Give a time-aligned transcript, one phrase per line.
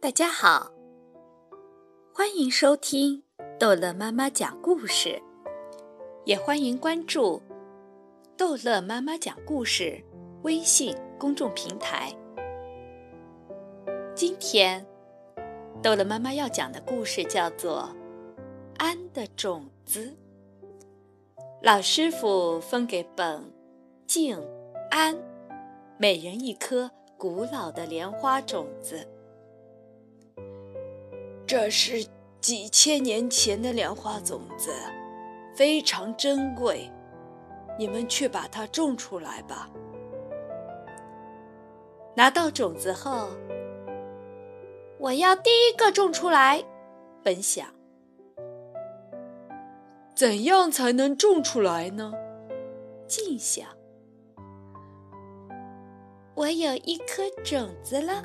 [0.00, 0.70] 大家好，
[2.14, 3.24] 欢迎收听
[3.58, 5.20] 逗乐妈妈讲故事，
[6.24, 7.42] 也欢迎关注
[8.36, 10.00] 逗乐妈妈讲故事
[10.44, 12.14] 微信公众平台。
[14.14, 14.86] 今天，
[15.82, 17.92] 逗乐妈妈要讲的故事叫做
[18.76, 20.16] 《安的种子》。
[21.60, 23.52] 老师傅分给本、
[24.06, 24.40] 静、
[24.92, 25.18] 安
[25.98, 29.04] 每人一颗古老的莲花种子。
[31.48, 32.06] 这是
[32.42, 34.70] 几千年前的莲花种子，
[35.54, 36.92] 非常珍贵。
[37.78, 39.70] 你们去把它种出来吧。
[42.14, 43.30] 拿到种子后，
[44.98, 46.62] 我要第一个种出来。
[47.22, 47.66] 本想，
[50.14, 52.12] 怎样才能种出来呢？
[53.06, 53.66] 静想，
[56.34, 58.22] 我有一颗种子了。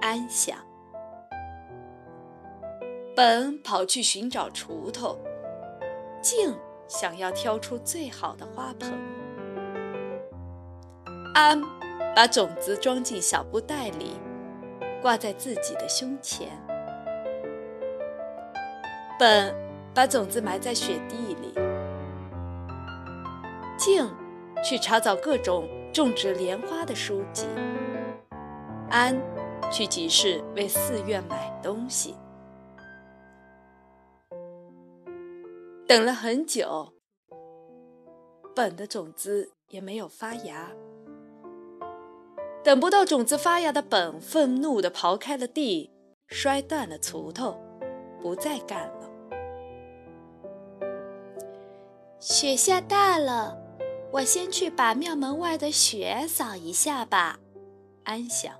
[0.00, 0.58] 安想。
[3.24, 5.16] 本跑去寻找锄头，
[6.20, 8.92] 静想要挑出最好的花盆。
[11.32, 11.62] 安
[12.16, 14.16] 把种子装进小布袋里，
[15.00, 16.48] 挂在自己的胸前。
[19.20, 19.54] 本
[19.94, 21.54] 把种子埋在雪地里。
[23.78, 24.12] 静
[24.64, 27.46] 去查找各种种植莲花的书籍。
[28.90, 29.16] 安
[29.70, 32.16] 去集市为寺院买东西。
[35.92, 36.94] 等了很久，
[38.56, 40.72] 本的种子也没有发芽。
[42.64, 45.92] 等不到种子发芽的本，愤怒地刨开了地，
[46.28, 47.60] 摔断了锄头，
[48.22, 49.10] 不再干了。
[52.18, 53.58] 雪下大了，
[54.12, 57.38] 我先去把庙门外的雪扫一下吧。
[58.04, 58.54] 安想，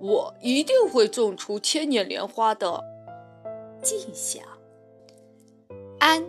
[0.00, 2.91] 我一定会种出千年莲花的。
[3.82, 4.44] 静想，
[5.98, 6.24] 安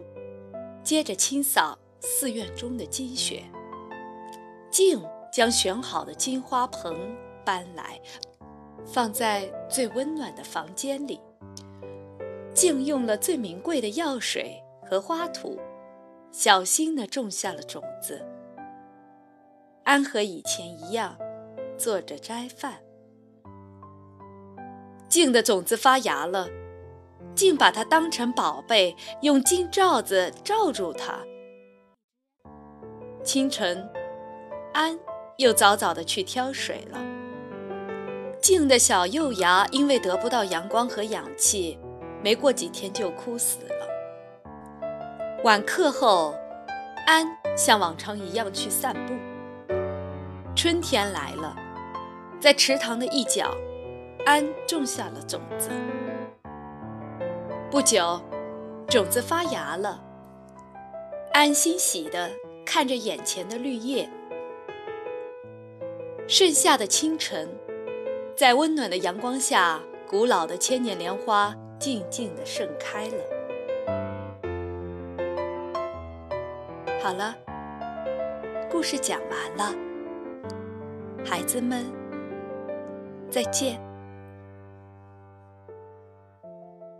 [0.83, 3.43] 接着清扫寺院中的积雪。
[4.71, 4.99] 静
[5.31, 7.15] 将选好的金花盆
[7.45, 8.01] 搬来，
[8.83, 11.21] 放在最温暖的房间里。
[12.55, 15.59] 静用了最名贵的药水和花土，
[16.31, 18.25] 小心地种下了种子。
[19.83, 21.15] 安和以前一样，
[21.77, 22.79] 做着斋饭。
[25.07, 26.49] 静的种子发芽了。
[27.35, 31.19] 竟把它当成宝贝，用金罩子罩住它。
[33.23, 33.89] 清晨，
[34.73, 34.99] 安
[35.37, 36.99] 又早早的去挑水了。
[38.41, 41.79] 静的小幼芽因为得不到阳光和氧气，
[42.21, 43.87] 没过几天就枯死了。
[45.43, 46.35] 晚课后，
[47.05, 49.13] 安像往常一样去散步。
[50.55, 51.55] 春天来了，
[52.39, 53.55] 在池塘的一角，
[54.25, 55.69] 安种下了种子。
[57.73, 58.21] 不久，
[58.87, 59.99] 种子发芽了。
[61.33, 62.29] 安欣喜地
[62.63, 64.07] 看着眼前的绿叶。
[66.27, 67.49] 盛夏的清晨，
[68.37, 73.15] 在温暖的阳光下，古老的千年莲花静静地盛开了。
[77.01, 77.35] 好了，
[78.69, 79.75] 故事讲完了，
[81.25, 81.83] 孩子们，
[83.31, 83.81] 再见。